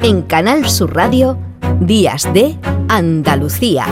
En 0.00 0.22
Canal 0.22 0.68
Sur 0.68 0.94
Radio, 0.94 1.36
Días 1.80 2.32
de 2.32 2.56
Andalucía, 2.88 3.84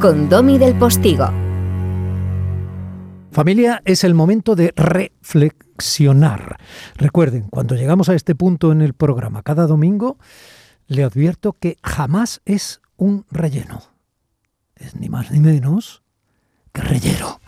con 0.00 0.28
Domi 0.28 0.58
del 0.58 0.76
Postigo. 0.76 1.30
Familia, 3.30 3.80
es 3.84 4.02
el 4.02 4.14
momento 4.14 4.56
de 4.56 4.72
reflexionar. 4.74 6.58
Recuerden, 6.96 7.46
cuando 7.48 7.76
llegamos 7.76 8.08
a 8.08 8.14
este 8.14 8.34
punto 8.34 8.72
en 8.72 8.82
el 8.82 8.94
programa 8.94 9.44
cada 9.44 9.68
domingo, 9.68 10.18
le 10.88 11.04
advierto 11.04 11.52
que 11.52 11.76
jamás 11.80 12.40
es 12.44 12.80
un 12.96 13.24
relleno. 13.30 13.82
Es 14.74 14.96
ni 14.96 15.08
más 15.08 15.30
ni 15.30 15.38
menos 15.38 16.02
que 16.72 16.82
relleno. 16.82 17.40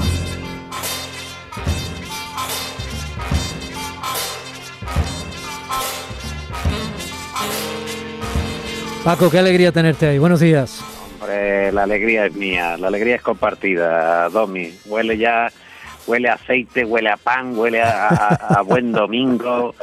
Paco, 9.04 9.30
qué 9.30 9.38
alegría 9.38 9.72
tenerte 9.72 10.06
ahí. 10.06 10.18
Buenos 10.18 10.40
días. 10.40 10.82
Hombre, 11.20 11.72
la 11.72 11.84
alegría 11.84 12.26
es 12.26 12.34
mía, 12.34 12.76
la 12.76 12.88
alegría 12.88 13.16
es 13.16 13.22
compartida, 13.22 14.28
Domi. 14.28 14.72
Huele 14.86 15.16
ya, 15.16 15.50
huele 16.06 16.28
a 16.28 16.34
aceite, 16.34 16.84
huele 16.84 17.10
a 17.10 17.16
pan, 17.16 17.56
huele 17.56 17.82
a, 17.82 18.62
buen 18.66 18.92
domingo. 18.92 19.74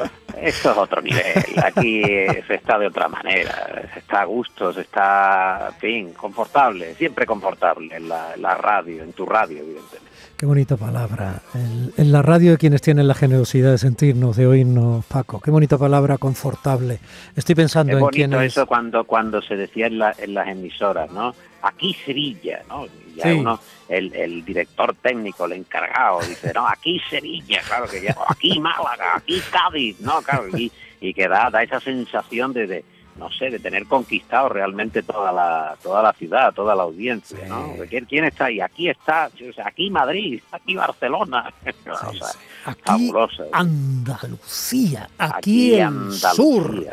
Esto 0.41 0.71
es 0.71 0.77
otro 0.77 1.01
nivel. 1.01 1.23
Aquí 1.63 2.01
se 2.03 2.55
está 2.55 2.77
de 2.77 2.87
otra 2.87 3.07
manera. 3.07 3.89
Se 3.93 3.99
está 3.99 4.21
a 4.21 4.25
gusto, 4.25 4.73
se 4.73 4.81
está, 4.81 5.69
en 5.69 5.79
fin, 5.79 6.13
confortable, 6.13 6.95
siempre 6.95 7.25
confortable 7.25 7.95
en 7.95 8.09
la, 8.09 8.33
en 8.35 8.41
la 8.41 8.55
radio, 8.55 9.03
en 9.03 9.13
tu 9.13 9.25
radio, 9.25 9.59
evidentemente. 9.59 10.05
Qué 10.37 10.45
bonita 10.45 10.75
palabra. 10.75 11.41
En, 11.53 12.11
la 12.11 12.21
radio 12.21 12.51
de 12.51 12.57
quienes 12.57 12.81
tienen 12.81 13.07
la 13.07 13.13
generosidad 13.13 13.71
de 13.71 13.77
sentirnos, 13.77 14.35
de 14.35 14.45
oírnos, 14.45 15.05
Paco. 15.05 15.39
Qué 15.39 15.49
bonita 15.49 15.77
palabra, 15.77 16.17
confortable. 16.17 16.99
Estoy 17.37 17.55
pensando 17.55 17.95
es 17.97 18.03
en 18.03 18.09
quién 18.09 18.33
es. 18.33 18.51
eso 18.51 18.65
cuando, 18.65 19.05
cuando 19.05 19.41
se 19.41 19.55
decía 19.55 19.87
en, 19.87 20.01
en 20.17 20.33
las 20.33 20.47
emisoras, 20.49 21.09
¿no? 21.11 21.33
Aquí 21.61 21.95
Sevilla, 22.05 22.61
¿no? 22.67 22.85
Ya 23.15 23.33
uno, 23.33 23.59
el, 23.87 24.13
el, 24.13 24.43
director 24.43 24.93
técnico, 25.01 25.45
el 25.45 25.53
encargado, 25.53 26.19
dice, 26.19 26.51
no, 26.53 26.67
aquí 26.67 26.99
Sevilla, 27.09 27.61
claro 27.65 27.87
que 27.87 28.01
ya, 28.01 28.15
aquí 28.27 28.59
Málaga, 28.59 29.15
aquí 29.15 29.41
Cádiz, 29.49 29.99
¿no? 30.01 30.21
Claro, 30.25 30.49
y, 30.57 30.71
y 30.99 31.13
que 31.13 31.27
da, 31.27 31.49
da 31.49 31.63
esa 31.63 31.79
sensación 31.79 32.53
de 32.53 32.83
no 33.17 33.31
sé, 33.31 33.49
de 33.49 33.59
tener 33.59 33.85
conquistado 33.85 34.49
realmente 34.49 35.01
toda 35.01 35.31
la, 35.31 35.77
toda 35.81 36.03
la 36.03 36.11
ciudad, 36.13 36.53
toda 36.53 36.75
la 36.75 36.83
audiencia, 36.83 37.47
¿no? 37.47 37.73
¿Quién 37.89 38.25
está 38.25 38.45
ahí? 38.45 38.59
Aquí 38.59 38.89
está, 38.89 39.29
aquí 39.63 39.89
Madrid, 39.89 40.41
aquí 40.51 40.75
Barcelona. 40.75 41.53
aquí 42.65 43.11
Andalucía, 43.53 45.09
aquí, 45.17 45.75
el 45.75 46.11
sur. 46.11 46.85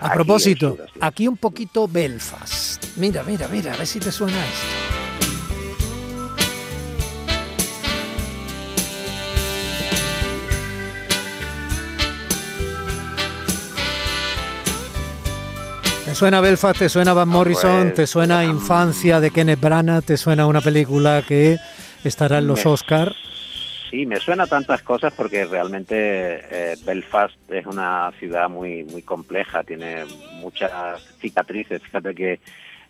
A 0.00 0.12
propósito, 0.14 0.78
aquí 1.00 1.28
un 1.28 1.36
poquito 1.36 1.86
Belfast. 1.86 2.96
Mira, 2.96 3.22
mira, 3.22 3.46
mira, 3.48 3.74
a 3.74 3.76
ver 3.76 3.86
si 3.86 4.00
te 4.00 4.10
suena 4.10 4.38
esto. 4.46 4.85
Suena 16.14 16.40
Belfast, 16.40 16.78
te 16.78 16.88
suena 16.88 17.12
Van 17.12 17.28
Morrison, 17.28 17.92
te 17.92 18.06
suena 18.06 18.44
Infancia 18.44 19.20
de 19.20 19.30
Kenneth 19.30 19.60
Branagh, 19.60 20.04
te 20.04 20.16
suena 20.16 20.46
una 20.46 20.60
película 20.60 21.22
que 21.26 21.56
estará 22.04 22.38
en 22.38 22.46
los 22.46 22.64
Oscars. 22.64 23.14
Sí, 23.90 24.06
me 24.06 24.16
suena 24.16 24.46
tantas 24.46 24.82
cosas 24.82 25.12
porque 25.14 25.44
realmente 25.44 25.94
eh, 25.94 26.76
Belfast 26.84 27.36
es 27.50 27.66
una 27.66 28.10
ciudad 28.18 28.48
muy 28.48 28.84
muy 28.84 29.02
compleja, 29.02 29.62
tiene 29.62 30.04
muchas 30.40 31.02
cicatrices. 31.20 31.82
Fíjate 31.82 32.14
que 32.14 32.40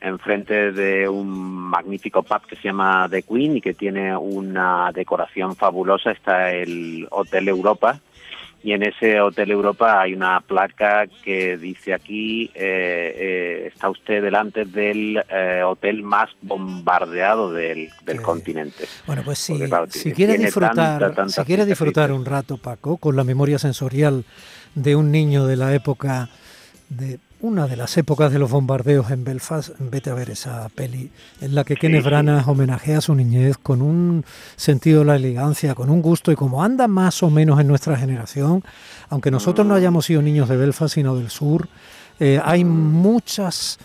enfrente 0.00 0.72
de 0.72 1.08
un 1.08 1.28
magnífico 1.28 2.22
pub 2.22 2.46
que 2.46 2.56
se 2.56 2.64
llama 2.68 3.08
The 3.10 3.22
Queen 3.22 3.56
y 3.56 3.60
que 3.60 3.74
tiene 3.74 4.16
una 4.16 4.90
decoración 4.92 5.56
fabulosa 5.56 6.12
está 6.12 6.52
el 6.52 7.06
Hotel 7.10 7.48
Europa, 7.48 8.00
y 8.66 8.72
en 8.72 8.82
ese 8.82 9.20
Hotel 9.20 9.52
Europa 9.52 10.00
hay 10.00 10.12
una 10.12 10.40
placa 10.40 11.06
que 11.22 11.56
dice 11.56 11.94
aquí 11.94 12.50
eh, 12.52 13.14
eh, 13.16 13.70
está 13.72 13.88
usted 13.88 14.20
delante 14.20 14.64
del 14.64 15.22
eh, 15.30 15.62
hotel 15.64 16.02
más 16.02 16.30
bombardeado 16.42 17.52
del, 17.52 17.92
continente. 18.20 18.86
Bueno, 19.06 19.22
pues 19.24 19.38
si, 19.38 19.56
si 19.90 20.10
quiere 20.10 20.36
disfrutar, 20.36 21.14
si 21.30 21.44
quiere 21.44 21.64
disfrutar 21.64 22.10
un 22.10 22.24
rato, 22.24 22.56
Paco, 22.56 22.96
con 22.96 23.14
la 23.14 23.22
memoria 23.22 23.60
sensorial 23.60 24.24
de 24.74 24.96
un 24.96 25.12
niño 25.12 25.46
de 25.46 25.54
la 25.54 25.72
época 25.72 26.28
de 26.88 27.20
una 27.40 27.66
de 27.66 27.76
las 27.76 27.96
épocas 27.98 28.32
de 28.32 28.38
los 28.38 28.50
bombardeos 28.50 29.10
en 29.10 29.22
Belfast, 29.24 29.70
vete 29.78 30.10
a 30.10 30.14
ver 30.14 30.30
esa 30.30 30.68
peli 30.70 31.10
en 31.40 31.54
la 31.54 31.64
que 31.64 31.76
Kenneth 31.76 32.04
Branagh 32.04 32.48
homenajea 32.48 32.98
a 32.98 33.00
su 33.00 33.14
niñez 33.14 33.58
con 33.58 33.82
un 33.82 34.24
sentido 34.56 35.00
de 35.00 35.04
la 35.06 35.16
elegancia, 35.16 35.74
con 35.74 35.90
un 35.90 36.00
gusto 36.00 36.32
y 36.32 36.36
como 36.36 36.62
anda 36.62 36.88
más 36.88 37.22
o 37.22 37.30
menos 37.30 37.60
en 37.60 37.68
nuestra 37.68 37.96
generación, 37.96 38.64
aunque 39.10 39.30
nosotros 39.30 39.66
no 39.66 39.74
mm. 39.74 39.76
hayamos 39.76 40.06
sido 40.06 40.22
niños 40.22 40.48
de 40.48 40.56
Belfast 40.56 40.94
sino 40.94 41.14
del 41.14 41.28
sur, 41.28 41.68
eh, 42.20 42.40
hay 42.42 42.64
muchas 42.64 43.78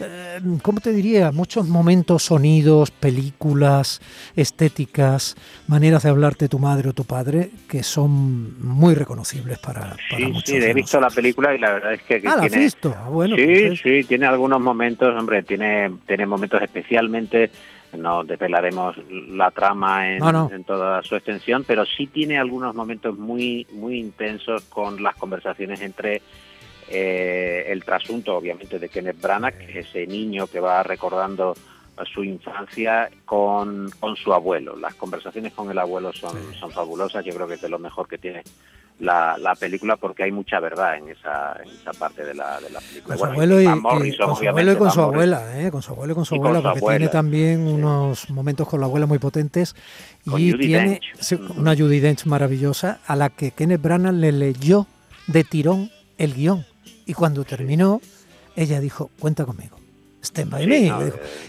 eh, 0.00 0.40
¿cómo 0.62 0.80
te 0.80 0.92
diría? 0.92 1.32
Muchos 1.32 1.66
momentos, 1.66 2.22
sonidos, 2.22 2.90
películas, 2.90 4.00
estéticas, 4.36 5.36
maneras 5.66 6.04
de 6.04 6.10
hablarte 6.10 6.44
de 6.44 6.48
tu 6.48 6.58
madre 6.58 6.90
o 6.90 6.92
tu 6.92 7.04
padre 7.04 7.50
que 7.68 7.82
son 7.82 8.60
muy 8.64 8.94
reconocibles 8.94 9.58
para, 9.58 9.96
para 10.10 10.16
sí, 10.16 10.26
muchos. 10.26 10.44
Sí, 10.44 10.56
he 10.56 10.74
visto 10.74 11.00
la 11.00 11.10
película 11.10 11.54
y 11.54 11.58
la 11.58 11.72
verdad 11.72 11.94
es 11.94 12.02
que, 12.02 12.22
ah, 12.26 12.36
¿la 12.36 12.42
has 12.44 12.56
visto? 12.56 12.94
Ah, 12.96 13.08
bueno, 13.08 13.36
sí, 13.36 13.64
pues 13.66 13.80
sí, 13.80 14.04
tiene 14.04 14.26
algunos 14.26 14.60
momentos, 14.60 15.14
hombre, 15.18 15.42
tiene, 15.42 15.90
tiene 16.06 16.26
momentos 16.26 16.62
especialmente 16.62 17.50
no 17.96 18.22
desvelaremos 18.22 18.96
la 19.30 19.50
trama 19.50 20.14
en, 20.14 20.22
en, 20.52 20.64
toda 20.64 21.02
su 21.02 21.16
extensión, 21.16 21.64
pero 21.66 21.86
sí 21.86 22.06
tiene 22.06 22.38
algunos 22.38 22.74
momentos 22.74 23.16
muy 23.16 23.66
muy 23.72 23.98
intensos 23.98 24.64
con 24.64 25.02
las 25.02 25.16
conversaciones 25.16 25.80
entre 25.80 26.20
eh, 26.90 27.66
el 27.68 27.84
trasunto, 27.84 28.36
obviamente, 28.36 28.78
de 28.78 28.88
Kenneth 28.88 29.20
Branagh, 29.20 29.54
ese 29.74 30.06
niño 30.06 30.46
que 30.46 30.60
va 30.60 30.82
recordando 30.82 31.54
su 32.12 32.22
infancia 32.22 33.10
con, 33.24 33.90
con 33.98 34.16
su 34.16 34.32
abuelo. 34.32 34.76
Las 34.76 34.94
conversaciones 34.94 35.52
con 35.52 35.70
el 35.70 35.78
abuelo 35.78 36.12
son, 36.12 36.36
son 36.54 36.70
fabulosas, 36.70 37.24
yo 37.24 37.34
creo 37.34 37.48
que 37.48 37.54
es 37.54 37.60
de 37.60 37.68
lo 37.68 37.78
mejor 37.78 38.08
que 38.08 38.18
tiene 38.18 38.42
la, 39.00 39.38
la 39.38 39.54
película 39.54 39.96
porque 39.96 40.24
hay 40.24 40.32
mucha 40.32 40.58
verdad 40.60 40.96
en 40.96 41.08
esa, 41.10 41.56
en 41.62 41.70
esa 41.70 41.92
parte 41.92 42.24
de 42.24 42.34
la, 42.34 42.60
de 42.60 42.70
la 42.70 42.80
película. 42.80 43.16
Con 43.16 43.18
su 43.18 43.32
abuelo 43.32 43.60
y, 43.60 43.64
con 43.64 44.36
su 44.36 44.48
abuelo 44.48 44.72
y 44.72 44.76
con 44.76 44.90
su 44.90 45.00
abuela, 45.00 45.60
¿eh? 45.60 45.70
con 45.70 45.82
su 45.82 45.92
abuelo 45.92 46.12
y 46.12 46.14
con 46.16 46.24
su 46.24 46.34
abuela, 46.34 46.62
porque 46.62 46.80
tiene 46.80 47.08
también 47.08 47.66
unos 47.66 48.28
momentos 48.30 48.68
con 48.68 48.80
la 48.80 48.86
abuela 48.86 49.06
muy 49.06 49.18
potentes 49.18 49.76
y 50.26 50.56
tiene 50.58 51.00
una 51.56 51.76
Judy 51.76 52.00
Dench 52.00 52.26
maravillosa 52.26 53.00
a 53.06 53.16
la 53.16 53.30
que 53.30 53.52
Kenneth 53.52 53.82
Branagh 53.82 54.14
le 54.14 54.32
leyó 54.32 54.86
de 55.26 55.44
tirón 55.44 55.90
el 56.16 56.34
guion. 56.34 56.66
Y 57.08 57.14
cuando 57.14 57.42
terminó, 57.42 58.02
ella 58.54 58.80
dijo, 58.80 59.10
cuenta 59.18 59.46
conmigo. 59.46 59.78
Stand 60.22 60.50
by 60.50 60.66
me. 60.66 60.92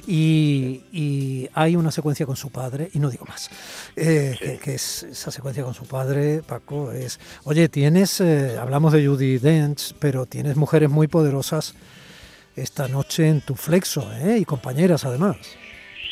y, 0.08 1.50
hay 1.54 1.76
una 1.76 1.92
secuencia 1.92 2.26
con 2.26 2.38
su 2.38 2.50
padre, 2.50 2.90
y 2.94 3.00
no 3.00 3.10
digo 3.10 3.26
más, 3.26 3.52
eh, 3.98 4.58
que, 4.64 4.76
es 4.76 5.04
esa 5.04 5.32
secuencia 5.32 5.64
con 5.66 5.74
su 5.74 5.86
padre, 5.86 6.42
Paco, 6.48 6.94
es, 6.94 7.20
oye, 7.44 7.68
tienes, 7.68 8.22
eh, 8.22 8.58
hablamos 8.58 8.94
de 8.94 9.06
Judy 9.06 9.38
Dench, 9.38 9.96
pero 10.00 10.26
tienes 10.26 10.56
mujeres 10.56 10.90
muy 10.90 11.08
poderosas 11.08 11.76
esta 12.56 12.88
noche 12.88 13.28
en 13.28 13.42
tu 13.42 13.56
flexo, 13.56 14.10
¿eh? 14.14 14.38
y 14.40 14.46
compañeras 14.46 15.04
además. 15.04 15.36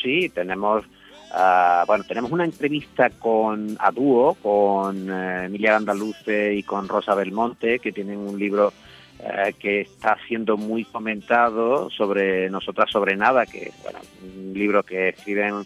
Sí, 0.02 0.28
tenemos, 0.28 0.84
uh, 0.84 1.86
bueno, 1.86 2.04
tenemos 2.04 2.30
una 2.32 2.44
entrevista 2.44 3.08
con 3.08 3.78
a 3.80 3.90
dúo 3.92 4.34
con 4.34 5.10
Emilia 5.10 5.76
Andaluce 5.76 6.54
y 6.54 6.62
con 6.64 6.86
Rosa 6.86 7.14
Belmonte, 7.14 7.78
que 7.78 7.92
tienen 7.92 8.18
un 8.18 8.38
libro 8.38 8.74
eh, 9.20 9.54
que 9.58 9.80
está 9.80 10.16
siendo 10.28 10.56
muy 10.56 10.84
comentado 10.84 11.90
sobre 11.90 12.48
Nosotras 12.50 12.90
sobre 12.90 13.16
Nada, 13.16 13.46
que 13.46 13.72
bueno, 13.82 13.98
un 14.22 14.54
libro 14.54 14.82
que 14.82 15.08
escriben 15.08 15.64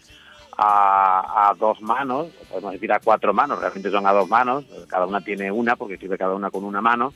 a, 0.57 1.53
dos 1.59 1.81
manos, 1.81 2.29
podemos 2.49 2.73
decir 2.73 2.91
a 2.91 2.99
cuatro 2.99 3.33
manos, 3.33 3.59
realmente 3.59 3.89
son 3.89 4.05
a 4.07 4.11
dos 4.11 4.27
manos, 4.27 4.65
cada 4.87 5.05
una 5.05 5.21
tiene 5.21 5.51
una, 5.51 5.75
porque 5.75 5.95
escribe 5.95 6.17
cada 6.17 6.35
una 6.35 6.49
con 6.49 6.63
una 6.63 6.81
mano, 6.81 7.13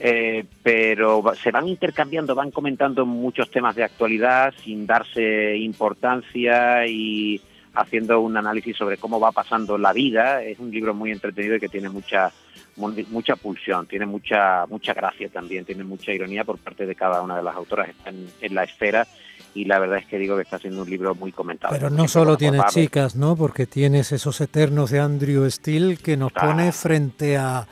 eh, 0.00 0.44
pero 0.62 1.22
se 1.42 1.50
van 1.50 1.68
intercambiando, 1.68 2.34
van 2.34 2.50
comentando 2.50 3.04
muchos 3.06 3.50
temas 3.50 3.74
de 3.74 3.84
actualidad 3.84 4.54
sin 4.62 4.86
darse 4.86 5.56
importancia 5.56 6.86
y 6.86 7.40
haciendo 7.74 8.20
un 8.20 8.36
análisis 8.36 8.76
sobre 8.76 8.96
cómo 8.96 9.20
va 9.20 9.32
pasando 9.32 9.78
la 9.78 9.92
vida. 9.92 10.42
Es 10.42 10.58
un 10.58 10.70
libro 10.70 10.94
muy 10.94 11.10
entretenido 11.10 11.56
y 11.56 11.60
que 11.60 11.68
tiene 11.68 11.88
mucha 11.88 12.32
mucha 12.76 13.34
pulsión, 13.34 13.86
tiene 13.86 14.06
mucha 14.06 14.64
mucha 14.66 14.94
gracia 14.94 15.28
también, 15.28 15.64
tiene 15.64 15.82
mucha 15.82 16.12
ironía 16.12 16.44
por 16.44 16.58
parte 16.58 16.86
de 16.86 16.94
cada 16.94 17.22
una 17.22 17.36
de 17.36 17.42
las 17.42 17.56
autoras 17.56 17.88
están 17.88 18.14
en 18.40 18.54
la 18.54 18.62
esfera 18.62 19.04
y 19.52 19.64
la 19.64 19.80
verdad 19.80 19.98
es 19.98 20.06
que 20.06 20.16
digo 20.16 20.36
que 20.36 20.42
está 20.42 20.58
siendo 20.58 20.82
un 20.82 20.90
libro 20.90 21.14
muy 21.16 21.32
comentado. 21.32 21.74
Pero 21.74 21.90
no 21.90 22.06
solo 22.06 22.36
tiene 22.36 22.60
chicas, 22.68 23.16
¿no? 23.16 23.34
Porque 23.34 23.66
tienes 23.66 24.12
esos 24.12 24.40
eternos 24.40 24.90
de 24.90 25.00
Andrew 25.00 25.50
Steele 25.50 25.96
que 25.96 26.16
nos 26.16 26.32
pone 26.32 26.70
frente 26.70 27.36
a 27.36 27.66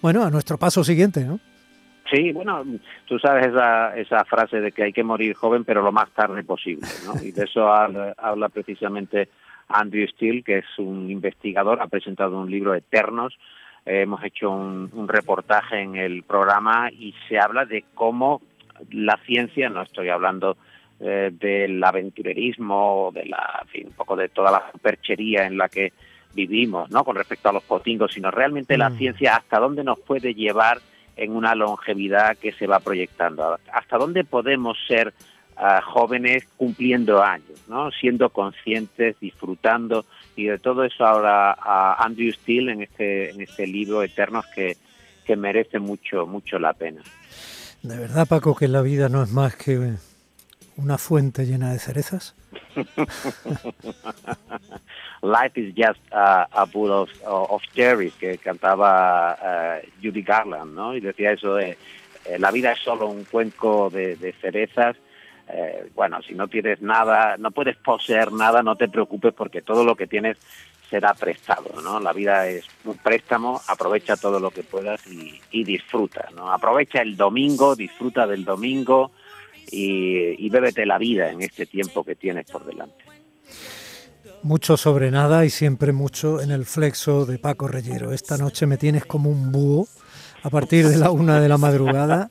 bueno, 0.00 0.24
a 0.24 0.30
nuestro 0.30 0.56
paso 0.56 0.82
siguiente, 0.84 1.24
¿no? 1.24 1.38
Sí, 2.10 2.32
bueno, 2.32 2.64
tú 3.06 3.18
sabes 3.18 3.48
esa, 3.48 3.96
esa 3.96 4.24
frase 4.24 4.60
de 4.60 4.72
que 4.72 4.84
hay 4.84 4.92
que 4.92 5.02
morir 5.02 5.34
joven, 5.34 5.64
pero 5.64 5.82
lo 5.82 5.92
más 5.92 6.10
tarde 6.10 6.44
posible, 6.44 6.86
¿no? 7.04 7.20
Y 7.22 7.32
de 7.32 7.44
eso 7.44 7.68
habla, 7.68 8.48
precisamente 8.48 9.28
Andrew 9.68 10.06
Steele, 10.08 10.42
que 10.42 10.58
es 10.58 10.78
un 10.78 11.10
investigador, 11.10 11.80
ha 11.80 11.88
presentado 11.88 12.38
un 12.38 12.50
libro 12.50 12.74
Eternos, 12.74 13.36
eh, 13.84 14.02
hemos 14.02 14.22
hecho 14.22 14.50
un, 14.50 14.90
un, 14.92 15.08
reportaje 15.08 15.80
en 15.80 15.96
el 15.96 16.22
programa 16.22 16.90
y 16.92 17.14
se 17.28 17.38
habla 17.38 17.64
de 17.64 17.84
cómo 17.94 18.40
la 18.90 19.18
ciencia, 19.26 19.68
no 19.68 19.82
estoy 19.82 20.08
hablando 20.08 20.56
eh, 20.98 21.30
del 21.30 21.84
aventurerismo, 21.84 23.10
de 23.12 23.26
la, 23.26 23.60
en 23.62 23.68
fin, 23.68 23.86
un 23.88 23.92
poco 23.92 24.16
de 24.16 24.30
toda 24.30 24.50
la 24.50 24.70
perchería 24.80 25.46
en 25.46 25.58
la 25.58 25.68
que 25.68 25.92
vivimos, 26.32 26.90
¿no? 26.90 27.04
Con 27.04 27.16
respecto 27.16 27.50
a 27.50 27.52
los 27.52 27.64
potingos, 27.64 28.14
sino 28.14 28.30
realmente 28.30 28.78
la 28.78 28.88
mm. 28.88 28.96
ciencia 28.96 29.36
hasta 29.36 29.58
dónde 29.58 29.84
nos 29.84 29.98
puede 30.00 30.32
llevar 30.32 30.78
en 31.16 31.34
una 31.34 31.54
longevidad 31.54 32.36
que 32.36 32.52
se 32.52 32.66
va 32.66 32.80
proyectando, 32.80 33.58
hasta 33.72 33.98
dónde 33.98 34.24
podemos 34.24 34.76
ser 34.86 35.14
ah, 35.56 35.80
jóvenes 35.82 36.44
cumpliendo 36.56 37.22
años, 37.22 37.58
¿no? 37.68 37.90
Siendo 37.90 38.30
conscientes, 38.30 39.18
disfrutando 39.20 40.04
y 40.36 40.44
de 40.44 40.58
todo 40.58 40.84
eso 40.84 41.06
ahora 41.06 41.52
a 41.52 42.04
Andrew 42.04 42.30
Steele 42.32 42.72
en 42.72 42.82
este 42.82 43.30
en 43.30 43.40
este 43.40 43.66
libro 43.66 44.02
Eternos 44.02 44.44
que, 44.54 44.76
que 45.24 45.36
merece 45.36 45.78
mucho 45.78 46.26
mucho 46.26 46.58
la 46.58 46.74
pena. 46.74 47.02
De 47.82 47.96
verdad, 47.96 48.26
Paco, 48.26 48.54
que 48.54 48.68
la 48.68 48.82
vida 48.82 49.08
no 49.08 49.22
es 49.22 49.30
más 49.30 49.56
que 49.56 49.94
una 50.76 50.98
fuente 50.98 51.46
llena 51.46 51.72
de 51.72 51.78
cerezas? 51.78 52.34
Life 55.22 55.56
is 55.56 55.74
just 55.74 56.00
a, 56.12 56.46
a 56.52 56.66
bowl 56.66 56.92
of, 56.92 57.10
of, 57.24 57.62
cherries 57.74 58.12
que 58.14 58.38
cantaba 58.38 59.34
uh, 59.34 59.80
Judy 60.02 60.22
Garland, 60.22 60.74
¿no? 60.74 60.94
Y 60.94 61.00
decía 61.00 61.32
eso 61.32 61.54
de 61.54 61.76
eh, 62.26 62.38
la 62.38 62.50
vida 62.50 62.72
es 62.72 62.80
solo 62.80 63.06
un 63.06 63.24
cuenco 63.24 63.90
de, 63.90 64.34
cerezas. 64.40 64.96
Eh, 65.48 65.90
bueno, 65.94 66.20
si 66.22 66.34
no 66.34 66.48
tienes 66.48 66.82
nada, 66.82 67.36
no 67.38 67.50
puedes 67.50 67.76
poseer 67.76 68.32
nada, 68.32 68.62
no 68.62 68.76
te 68.76 68.88
preocupes 68.88 69.32
porque 69.32 69.62
todo 69.62 69.84
lo 69.84 69.94
que 69.94 70.06
tienes 70.06 70.36
será 70.90 71.14
prestado, 71.14 71.80
¿no? 71.82 72.00
La 72.00 72.12
vida 72.12 72.48
es 72.48 72.66
un 72.84 72.98
préstamo, 72.98 73.60
aprovecha 73.68 74.16
todo 74.16 74.38
lo 74.38 74.50
que 74.50 74.62
puedas 74.62 75.04
y, 75.06 75.40
y 75.50 75.64
disfruta, 75.64 76.28
¿no? 76.34 76.52
Aprovecha 76.52 77.00
el 77.00 77.16
domingo, 77.16 77.74
disfruta 77.74 78.26
del 78.26 78.44
domingo, 78.44 79.12
y, 79.70 80.48
bébete 80.48 80.86
la 80.86 80.98
vida 80.98 81.30
en 81.30 81.42
este 81.42 81.66
tiempo 81.66 82.04
que 82.04 82.14
tienes 82.14 82.46
por 82.46 82.64
delante. 82.64 83.04
Mucho 84.42 84.76
sobre 84.76 85.10
nada 85.10 85.44
y 85.44 85.50
siempre 85.50 85.92
mucho 85.92 86.40
en 86.40 86.50
el 86.50 86.64
flexo 86.64 87.26
de 87.26 87.38
Paco 87.38 87.68
Reyero. 87.68 88.12
Esta 88.12 88.36
noche 88.38 88.66
me 88.66 88.76
tienes 88.76 89.04
como 89.04 89.30
un 89.30 89.50
búho 89.50 89.88
a 90.42 90.50
partir 90.50 90.88
de 90.88 90.98
la 90.98 91.10
una 91.10 91.40
de 91.40 91.48
la 91.48 91.58
madrugada 91.58 92.28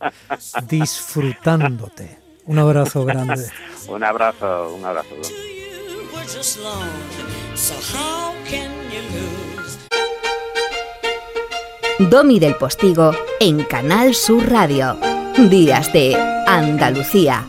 disfrutándote. 0.67 2.17
Un 2.45 2.59
abrazo 2.59 3.03
grande. 3.05 3.45
un 3.89 4.03
abrazo, 4.03 4.75
un 4.75 4.85
abrazo. 4.85 5.15
Domi 11.99 12.39
del 12.39 12.55
Postigo 12.55 13.11
en 13.39 13.63
Canal 13.63 14.13
Sur 14.13 14.49
Radio. 14.49 15.14
Días 15.37 15.91
de 15.91 16.15
Andalucía. 16.47 17.45